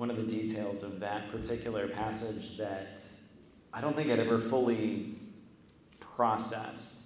[0.00, 3.00] one of the details of that particular passage that
[3.70, 5.14] I don't think I'd ever fully
[6.00, 7.00] processed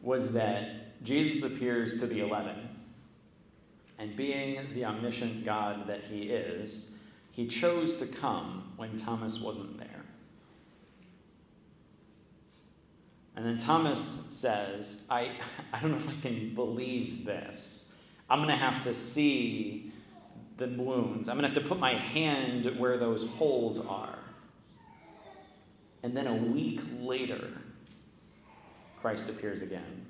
[0.00, 2.68] was that Jesus appears to the eleven,
[3.96, 6.96] and being the omniscient God that he is,
[7.30, 10.02] he chose to come when Thomas wasn't there.
[13.36, 15.30] And then Thomas says, I,
[15.72, 17.92] I don't know if I can believe this.
[18.28, 19.92] I'm going to have to see
[20.62, 21.28] the wounds.
[21.28, 24.18] I'm going to have to put my hand where those holes are.
[26.02, 27.48] And then a week later,
[28.96, 30.06] Christ appears again.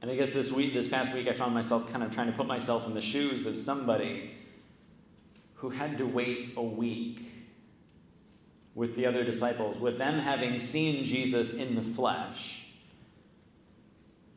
[0.00, 2.32] And I guess this week, this past week, I found myself kind of trying to
[2.32, 4.30] put myself in the shoes of somebody
[5.54, 7.20] who had to wait a week
[8.74, 12.66] with the other disciples, with them having seen Jesus in the flesh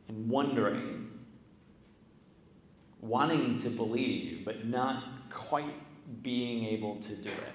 [0.08, 1.01] and wondering,
[3.02, 5.74] wanting to believe, but not quite
[6.22, 7.54] being able to do it.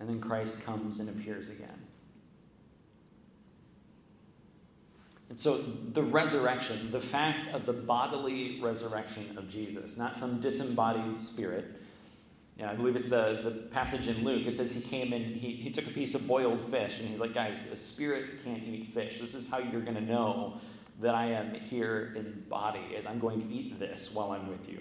[0.00, 1.86] And then Christ comes and appears again.
[5.28, 5.56] And so
[5.92, 11.64] the resurrection, the fact of the bodily resurrection of Jesus, not some disembodied spirit.
[12.56, 14.46] Yeah, I believe it's the, the passage in Luke.
[14.46, 17.18] It says he came and he, he took a piece of boiled fish and he's
[17.18, 19.18] like, guys, a spirit can't eat fish.
[19.20, 20.60] This is how you're going to know
[21.00, 24.68] that I am here in body, is I'm going to eat this while I'm with
[24.68, 24.80] you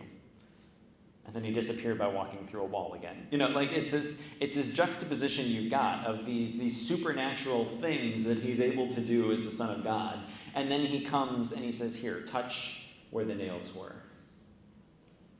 [1.25, 3.27] and then he disappeared by walking through a wall again.
[3.31, 8.25] You know, like it's this it's this juxtaposition you've got of these these supernatural things
[8.25, 10.19] that he's able to do as the Son of God.
[10.53, 13.95] And then he comes and he says, Here, touch where the nails were.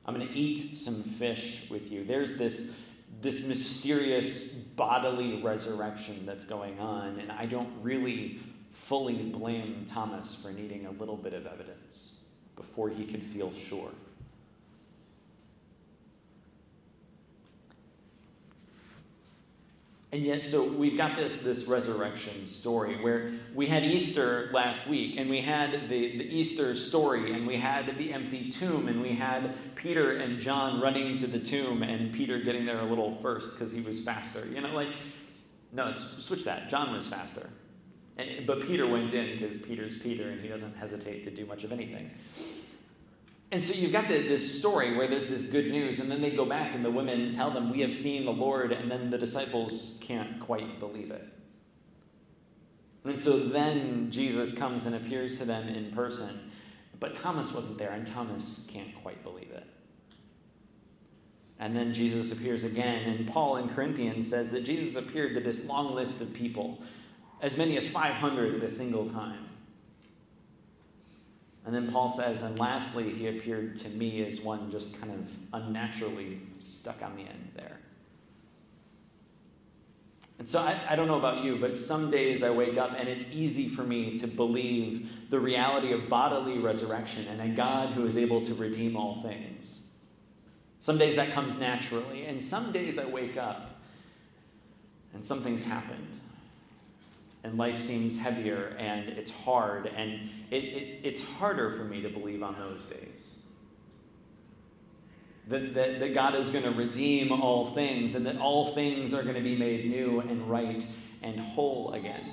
[0.05, 2.05] I'm gonna eat some fish with you.
[2.05, 2.79] There's this
[3.21, 8.39] this mysterious bodily resurrection that's going on, and I don't really
[8.73, 12.21] fully blame Thomas for needing a little bit of evidence
[12.55, 13.91] before he could feel sure.
[20.11, 25.17] And yet, so we've got this, this resurrection story where we had Easter last week,
[25.17, 29.09] and we had the, the Easter story, and we had the empty tomb, and we
[29.09, 33.53] had Peter and John running to the tomb, and Peter getting there a little first
[33.53, 34.47] because he was faster.
[34.47, 34.89] You know, like,
[35.71, 36.69] no, switch that.
[36.69, 37.49] John was faster.
[38.17, 41.63] And, but Peter went in because Peter's Peter, and he doesn't hesitate to do much
[41.63, 42.11] of anything.
[43.51, 46.31] And so you've got the, this story where there's this good news, and then they
[46.31, 49.17] go back and the women tell them, We have seen the Lord, and then the
[49.17, 51.27] disciples can't quite believe it.
[53.05, 56.51] And so then Jesus comes and appears to them in person,
[56.99, 59.67] but Thomas wasn't there, and Thomas can't quite believe it.
[61.59, 65.67] And then Jesus appears again, and Paul in Corinthians says that Jesus appeared to this
[65.67, 66.81] long list of people,
[67.43, 69.45] as many as 500 at a single time.
[71.65, 75.29] And then Paul says, and lastly, he appeared to me as one just kind of
[75.51, 77.79] unnaturally stuck on the end there.
[80.39, 83.07] And so I, I, don't know about you, but some days I wake up and
[83.07, 88.05] it's easy for me to believe the reality of bodily resurrection and a God who
[88.05, 89.81] is able to redeem all things.
[90.79, 93.81] Some days that comes naturally, and some days I wake up
[95.13, 96.21] and something's happened
[97.43, 102.09] and life seems heavier and it's hard and it, it, it's harder for me to
[102.09, 103.39] believe on those days.
[105.49, 109.23] That, that, that god is going to redeem all things and that all things are
[109.23, 110.85] going to be made new and right
[111.21, 112.23] and whole again.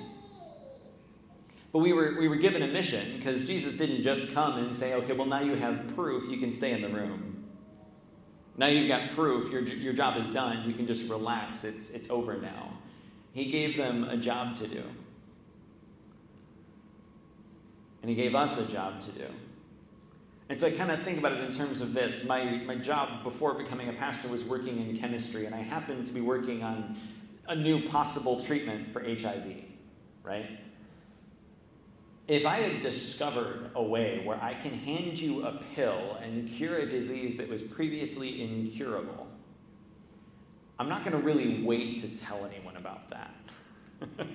[1.73, 4.93] But we were, we were given a mission because jesus didn't just come and say
[4.93, 7.31] okay well now you have proof you can stay in the room.
[8.57, 10.67] Now you've got proof your, your job is done.
[10.67, 11.63] You can just relax.
[11.63, 12.77] It's, it's over now.
[13.33, 14.83] He gave them a job to do.
[18.01, 19.27] And He gave us a job to do.
[20.49, 22.25] And so I kind of think about it in terms of this.
[22.25, 26.13] My, my job before becoming a pastor was working in chemistry, and I happened to
[26.13, 26.97] be working on
[27.47, 29.63] a new possible treatment for HIV,
[30.23, 30.59] right?
[32.27, 36.77] If I had discovered a way where I can hand you a pill and cure
[36.77, 39.27] a disease that was previously incurable,
[40.79, 43.35] I'm not going to really wait to tell anyone about that.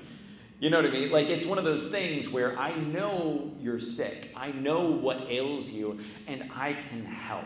[0.58, 1.10] you know what I mean?
[1.10, 5.70] Like, it's one of those things where I know you're sick, I know what ails
[5.70, 7.44] you, and I can help.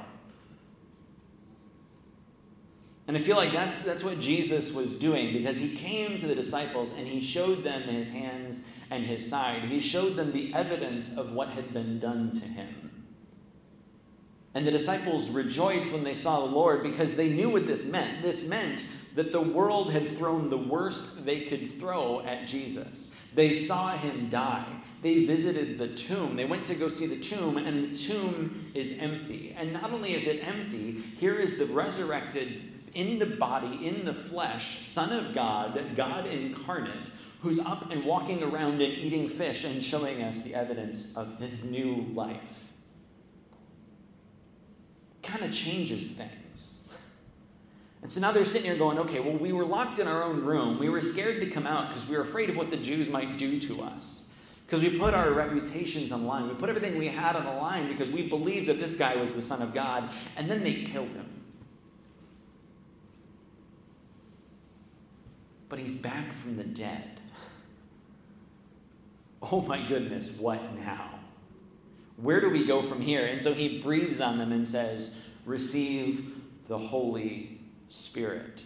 [3.09, 6.35] And I feel like that's, that's what Jesus was doing because he came to the
[6.37, 9.65] disciples and he showed them his hands and his side.
[9.65, 13.07] He showed them the evidence of what had been done to him.
[14.55, 18.23] And the disciples rejoiced when they saw the Lord because they knew what this meant.
[18.23, 23.15] This meant that the world had thrown the worst they could throw at Jesus.
[23.35, 24.67] They saw him die.
[25.03, 26.37] They visited the tomb.
[26.37, 29.55] They went to go see the tomb, and the tomb is empty.
[29.57, 32.63] And not only is it empty, here is the resurrected,
[32.93, 37.11] in the body, in the flesh, Son of God, God incarnate,
[37.41, 41.65] who's up and walking around and eating fish and showing us the evidence of his
[41.65, 42.73] new life.
[45.23, 46.40] Kind of changes things.
[48.03, 50.43] And so now they're sitting here going, okay, well, we were locked in our own
[50.43, 50.79] room.
[50.79, 53.37] We were scared to come out because we were afraid of what the Jews might
[53.37, 54.31] do to us.
[54.65, 56.49] Because we put our reputations on the line.
[56.49, 59.35] We put everything we had on the line because we believed that this guy was
[59.35, 60.11] the Son of God.
[60.37, 61.27] And then they killed him.
[65.69, 67.21] But he's back from the dead.
[69.43, 71.21] Oh my goodness, what now?
[72.17, 73.25] Where do we go from here?
[73.25, 77.60] And so he breathes on them and says, Receive the Holy
[77.91, 78.65] Spirit.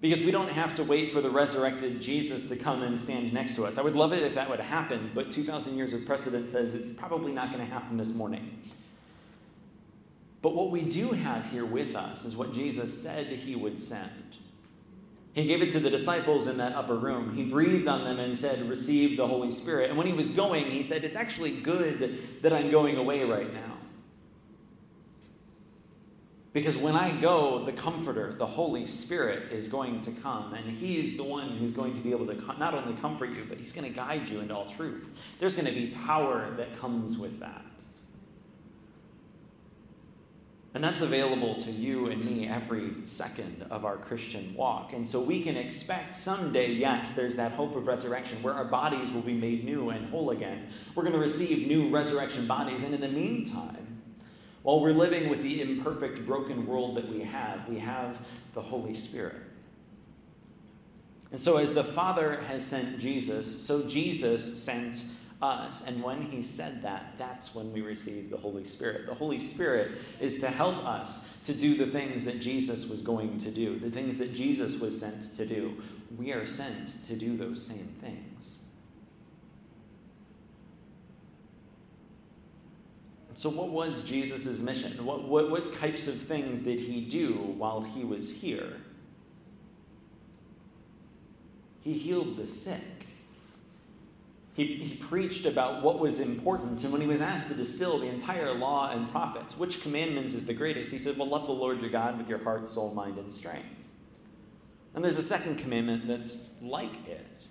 [0.00, 3.54] Because we don't have to wait for the resurrected Jesus to come and stand next
[3.56, 3.78] to us.
[3.78, 6.92] I would love it if that would happen, but 2,000 years of precedent says it's
[6.92, 8.58] probably not going to happen this morning.
[10.42, 14.10] But what we do have here with us is what Jesus said he would send.
[15.34, 17.34] He gave it to the disciples in that upper room.
[17.34, 19.90] He breathed on them and said, Receive the Holy Spirit.
[19.90, 23.52] And when he was going, he said, It's actually good that I'm going away right
[23.52, 23.76] now.
[26.52, 31.16] Because when I go, the Comforter, the Holy Spirit, is going to come, and He's
[31.16, 33.86] the one who's going to be able to not only comfort you, but He's going
[33.86, 35.36] to guide you into all truth.
[35.38, 37.64] There's going to be power that comes with that.
[40.72, 44.92] And that's available to you and me every second of our Christian walk.
[44.92, 49.12] And so we can expect someday, yes, there's that hope of resurrection where our bodies
[49.12, 50.68] will be made new and whole again.
[50.94, 52.84] We're going to receive new resurrection bodies.
[52.84, 53.89] And in the meantime,
[54.62, 58.94] while we're living with the imperfect, broken world that we have, we have the Holy
[58.94, 59.36] Spirit.
[61.30, 65.04] And so, as the Father has sent Jesus, so Jesus sent
[65.40, 65.86] us.
[65.86, 69.06] And when he said that, that's when we receive the Holy Spirit.
[69.06, 73.38] The Holy Spirit is to help us to do the things that Jesus was going
[73.38, 75.76] to do, the things that Jesus was sent to do.
[76.16, 78.58] We are sent to do those same things.
[83.40, 85.02] So, what was Jesus' mission?
[85.02, 88.76] What, what, what types of things did he do while he was here?
[91.80, 93.06] He healed the sick.
[94.52, 96.84] He, he preached about what was important.
[96.84, 100.44] And when he was asked to distill the entire law and prophets, which commandments is
[100.44, 100.92] the greatest?
[100.92, 103.88] He said, Well, love the Lord your God with your heart, soul, mind, and strength.
[104.94, 107.46] And there's a second commandment that's like it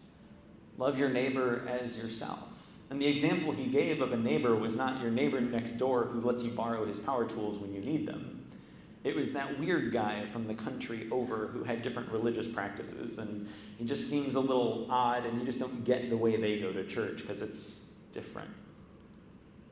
[0.78, 2.49] love your neighbor as yourself.
[2.90, 6.20] And the example he gave of a neighbor was not your neighbor next door who
[6.20, 8.48] lets you borrow his power tools when you need them.
[9.04, 13.48] It was that weird guy from the country over who had different religious practices, and
[13.78, 16.74] he just seems a little odd, and you just don't get the way they go
[16.74, 18.50] to church because it's different.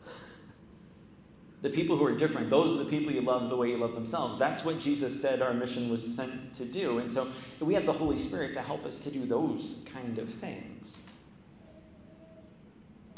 [1.61, 3.95] the people who are different, those are the people you love the way you love
[3.95, 4.37] themselves.
[4.37, 6.99] That's what Jesus said our mission was sent to do.
[6.99, 7.27] And so
[7.59, 11.01] we have the Holy Spirit to help us to do those kind of things.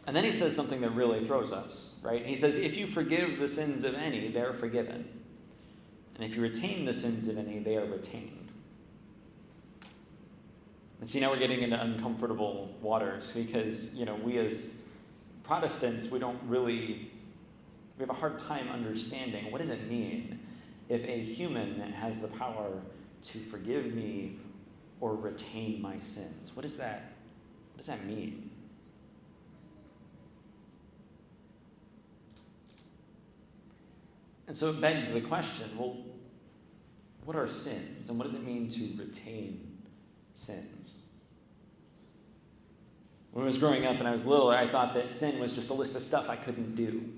[0.09, 2.25] And then he says something that really throws us, right?
[2.25, 5.07] He says, If you forgive the sins of any, they're forgiven.
[6.15, 8.51] And if you retain the sins of any, they are retained.
[10.99, 14.81] And see, now we're getting into uncomfortable waters because, you know, we as
[15.43, 17.11] Protestants, we don't really,
[17.95, 20.39] we have a hard time understanding what does it mean
[20.89, 22.81] if a human has the power
[23.21, 24.37] to forgive me
[25.01, 26.55] or retain my sins?
[26.55, 27.13] What does that,
[27.73, 28.48] what does that mean?
[34.49, 35.95] And so it begs the question well,
[37.23, 38.09] what are sins?
[38.09, 39.77] And what does it mean to retain
[40.33, 41.03] sins?
[43.31, 45.69] When I was growing up and I was little, I thought that sin was just
[45.69, 47.13] a list of stuff I couldn't do.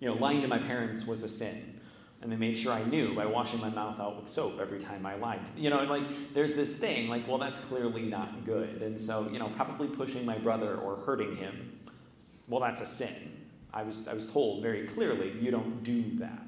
[0.00, 1.80] You know, lying to my parents was a sin.
[2.20, 5.06] And they made sure I knew by washing my mouth out with soap every time
[5.06, 5.48] I lied.
[5.56, 8.82] You know, like there's this thing, like, well, that's clearly not good.
[8.82, 11.78] And so, you know, probably pushing my brother or hurting him,
[12.48, 13.46] well, that's a sin.
[13.72, 16.45] I was, I was told very clearly, you don't do that.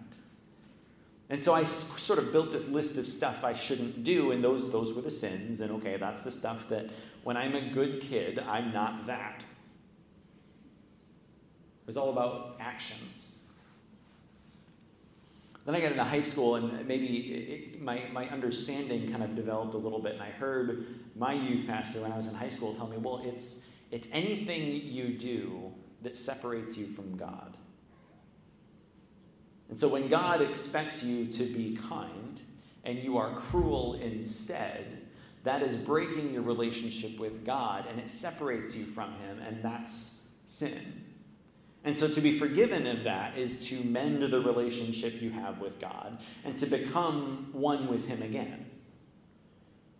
[1.30, 4.70] And so I sort of built this list of stuff I shouldn't do, and those,
[4.70, 5.60] those were the sins.
[5.60, 6.88] And okay, that's the stuff that
[7.22, 9.44] when I'm a good kid, I'm not that.
[11.82, 13.34] It was all about actions.
[15.66, 19.74] Then I got into high school, and maybe it, my, my understanding kind of developed
[19.74, 20.14] a little bit.
[20.14, 23.20] And I heard my youth pastor when I was in high school tell me, well,
[23.22, 27.58] it's, it's anything you do that separates you from God.
[29.68, 32.40] And so when God expects you to be kind,
[32.84, 35.02] and you are cruel instead,
[35.44, 40.22] that is breaking your relationship with God and it separates you from Him, and that's
[40.46, 41.04] sin.
[41.84, 45.78] And so to be forgiven of that is to mend the relationship you have with
[45.78, 48.67] God and to become one with Him again.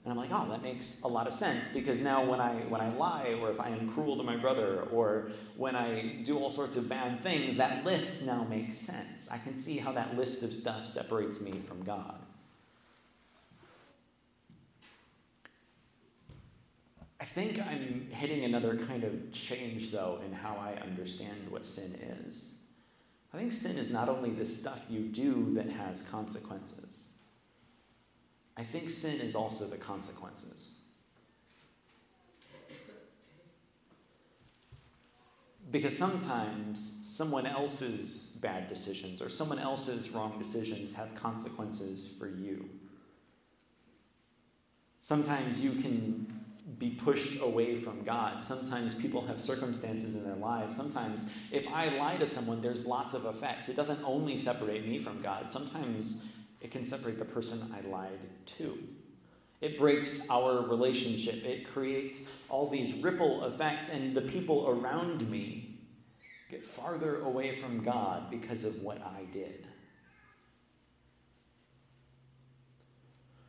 [0.09, 2.81] And I'm like, oh, that makes a lot of sense because now when I when
[2.81, 6.49] I lie or if I am cruel to my brother or when I do all
[6.49, 9.29] sorts of bad things, that list now makes sense.
[9.31, 12.19] I can see how that list of stuff separates me from God.
[17.21, 22.25] I think I'm hitting another kind of change, though, in how I understand what sin
[22.25, 22.55] is.
[23.35, 27.09] I think sin is not only the stuff you do that has consequences,
[28.59, 30.73] I think sin is also the consequences.
[35.71, 42.69] Because sometimes someone else's bad decisions or someone else's wrong decisions have consequences for you.
[44.99, 46.27] Sometimes you can
[46.79, 48.43] be pushed away from God.
[48.43, 50.75] Sometimes people have circumstances in their lives.
[50.75, 53.69] Sometimes, if I lie to someone, there's lots of effects.
[53.69, 56.27] It doesn't only separate me from God, sometimes
[56.61, 58.79] it can separate the person I lied to.
[59.61, 61.45] It breaks our relationship.
[61.45, 65.81] It creates all these ripple effects, and the people around me
[66.49, 69.67] get farther away from God because of what I did.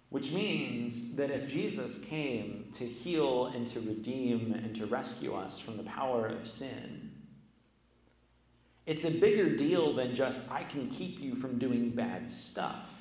[0.10, 5.60] Which means that if Jesus came to heal and to redeem and to rescue us
[5.60, 7.12] from the power of sin,
[8.88, 12.99] it's a bigger deal than just, I can keep you from doing bad stuff.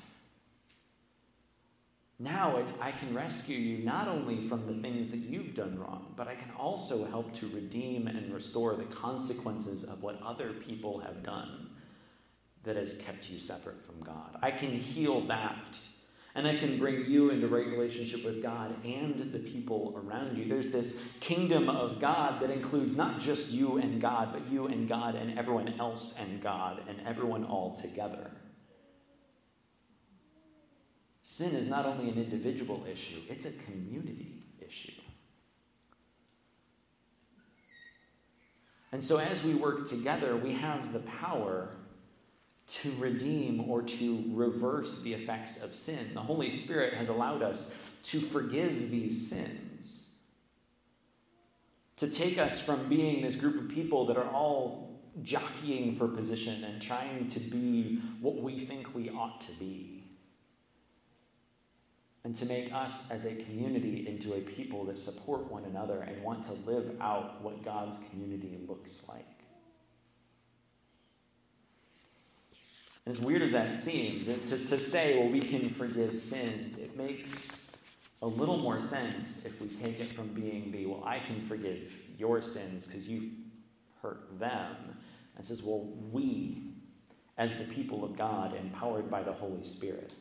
[2.21, 6.13] Now it's, I can rescue you not only from the things that you've done wrong,
[6.17, 10.99] but I can also help to redeem and restore the consequences of what other people
[10.99, 11.69] have done
[12.63, 14.37] that has kept you separate from God.
[14.41, 15.79] I can heal that
[16.35, 20.45] and I can bring you into right relationship with God and the people around you.
[20.45, 24.87] There's this kingdom of God that includes not just you and God, but you and
[24.87, 28.31] God and everyone else and God and everyone all together.
[31.29, 34.99] Sin is not only an individual issue, it's a community issue.
[38.91, 41.69] And so, as we work together, we have the power
[42.69, 46.15] to redeem or to reverse the effects of sin.
[46.15, 50.07] The Holy Spirit has allowed us to forgive these sins,
[51.97, 56.63] to take us from being this group of people that are all jockeying for position
[56.63, 59.98] and trying to be what we think we ought to be,
[62.29, 66.21] and to make us as a community into a people that support one another and
[66.21, 69.25] want to live out what God's community looks like.
[73.07, 77.67] as weird as that seems, to, to say, well, we can forgive sins, it makes
[78.21, 81.99] a little more sense if we take it from being the, well, I can forgive
[82.15, 83.31] your sins because you've
[84.03, 84.75] hurt them,
[85.35, 86.61] and says, well, we,
[87.39, 90.13] as the people of God, empowered by the Holy Spirit,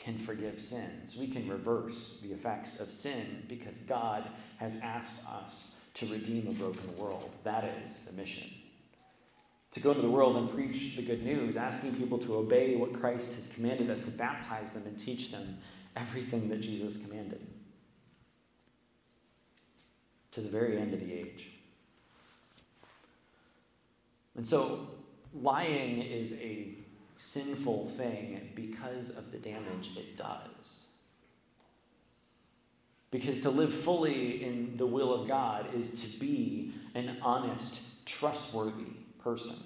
[0.00, 1.16] can forgive sins.
[1.16, 6.52] We can reverse the effects of sin because God has asked us to redeem a
[6.52, 7.30] broken world.
[7.44, 8.50] That is the mission
[9.72, 12.92] to go to the world and preach the good news, asking people to obey what
[12.92, 15.58] Christ has commanded us, to baptize them and teach them
[15.96, 17.46] everything that Jesus commanded.
[20.32, 21.50] To the very end of the age.
[24.36, 24.88] And so,
[25.34, 26.74] lying is a
[27.20, 30.88] sinful thing because of the damage it does.
[33.10, 38.94] Because to live fully in the will of God is to be an honest, trustworthy,
[39.18, 39.56] person.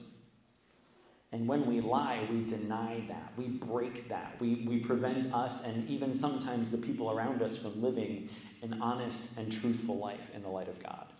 [1.30, 3.32] And when we lie, we deny that.
[3.36, 4.36] We break that.
[4.40, 8.30] We, we prevent us and even sometimes the people around us from living
[8.62, 11.13] an honest and truthful life in the light of God.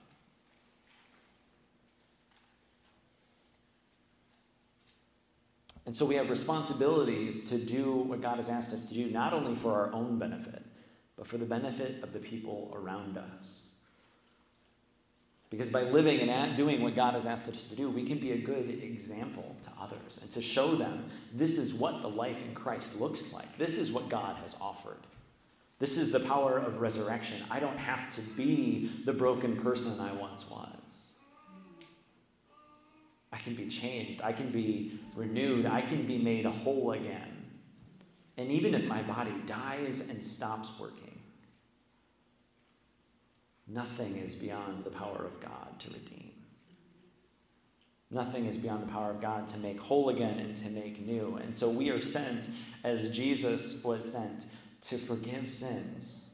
[5.86, 9.34] And so we have responsibilities to do what God has asked us to do, not
[9.34, 10.64] only for our own benefit,
[11.16, 13.68] but for the benefit of the people around us.
[15.50, 18.32] Because by living and doing what God has asked us to do, we can be
[18.32, 22.54] a good example to others and to show them this is what the life in
[22.54, 23.56] Christ looks like.
[23.56, 24.98] This is what God has offered.
[25.78, 27.42] This is the power of resurrection.
[27.50, 30.74] I don't have to be the broken person I once was.
[33.34, 34.22] I can be changed.
[34.22, 35.66] I can be renewed.
[35.66, 37.44] I can be made whole again.
[38.36, 41.14] And even if my body dies and stops working,
[43.66, 46.32] Nothing is beyond the power of God to redeem.
[48.10, 51.36] Nothing is beyond the power of God to make whole again and to make new.
[51.42, 52.48] And so we are sent,
[52.84, 54.46] as Jesus was sent,
[54.82, 56.28] to forgive sins,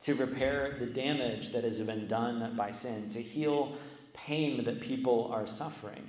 [0.00, 3.78] to repair the damage that has been done by sin, to heal
[4.14, 6.08] pain that people are suffering,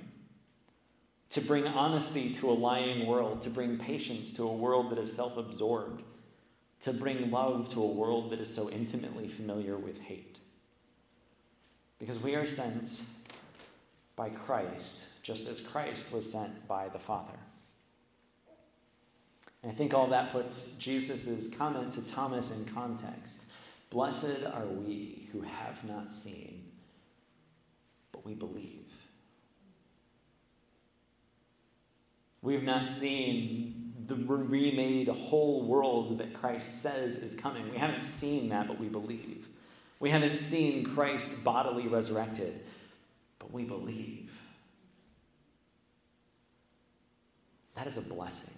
[1.28, 5.14] to bring honesty to a lying world, to bring patience to a world that is
[5.14, 6.02] self absorbed,
[6.80, 10.38] to bring love to a world that is so intimately familiar with hate.
[11.98, 13.02] Because we are sent
[14.14, 17.38] by Christ, just as Christ was sent by the Father.
[19.62, 23.46] And I think all that puts Jesus' comment to Thomas in context.
[23.90, 26.64] Blessed are we who have not seen,
[28.26, 29.08] we believe.
[32.42, 37.70] We have not seen the remade whole world that Christ says is coming.
[37.70, 39.48] We haven't seen that, but we believe.
[40.00, 42.60] We haven't seen Christ bodily resurrected,
[43.38, 44.44] but we believe.
[47.74, 48.54] That is a blessing.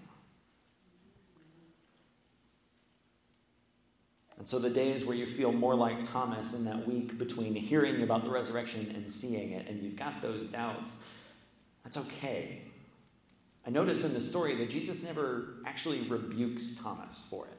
[4.38, 8.02] And so, the days where you feel more like Thomas in that week between hearing
[8.02, 10.98] about the resurrection and seeing it, and you've got those doubts,
[11.82, 12.62] that's okay.
[13.66, 17.58] I noticed in the story that Jesus never actually rebukes Thomas for it.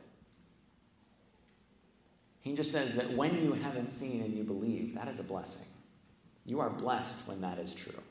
[2.42, 5.68] He just says that when you haven't seen and you believe, that is a blessing.
[6.46, 8.02] You are blessed when that is true.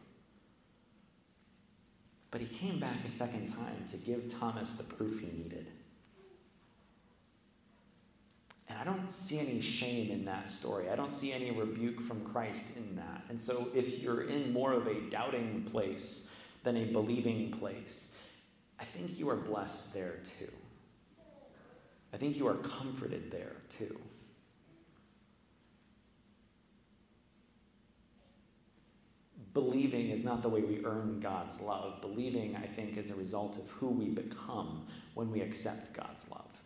[2.31, 5.73] But he came back a second time to give Thomas the proof he needed.
[8.69, 10.91] And I don't see any shame in that story.
[10.91, 13.25] I don't see any rebuke from Christ in that.
[13.29, 16.31] And so if you're in more of a doubting place
[16.65, 18.15] than a believing place,
[18.79, 20.53] I think you are blessed there too.
[22.13, 23.99] I think you are comforted there too.
[29.59, 32.01] believing is not the way we earn God's love.
[32.01, 36.58] Believing, I think, is a result of who we become when we accept God's love.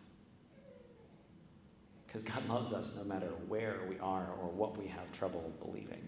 [2.13, 6.07] Because God loves us no matter where we are or what we have trouble believing.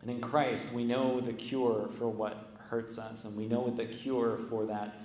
[0.00, 3.76] And in Christ, we know the cure for what hurts us, and we know what
[3.76, 5.02] the cure for that,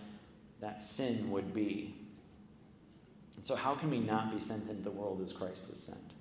[0.62, 1.94] that sin would be.
[3.36, 6.14] And so, how can we not be sent into the world as Christ was sent?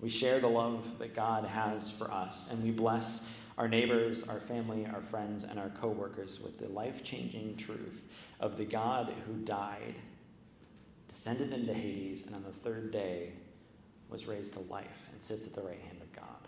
[0.00, 4.40] We share the love that God has for us, and we bless our neighbors, our
[4.40, 8.06] family, our friends, and our coworkers with the life changing truth
[8.40, 9.96] of the God who died,
[11.08, 13.34] descended into Hades, and on the third day
[14.08, 16.39] was raised to life and sits at the right hand of God.